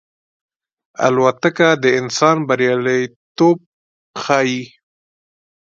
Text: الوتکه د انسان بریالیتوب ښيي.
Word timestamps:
الوتکه 1.05 1.69
د 1.83 1.85
انسان 1.99 2.37
بریالیتوب 2.47 3.57
ښيي. 4.23 4.63